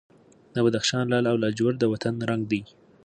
[0.55, 2.61] د بدخشان لعل او لاجورد د وطن رنګ دی.